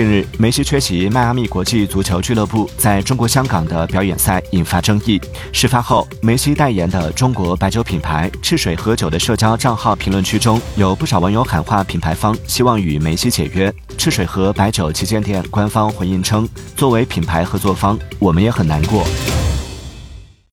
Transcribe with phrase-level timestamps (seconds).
[0.00, 5.20] 近日梅西缺席迈阿密国际足球俱乐部在中国香港的表演赛引发争议。
[5.52, 13.70] 事发后梅西代言的中国白酒品牌赤水河酒的社交账号评论区中有不少网友喊话品牌方希望与梅西解约。
[13.98, 19.04] 赤水河白酒旗舰店官方回应称作为品牌合作方我们也很难过。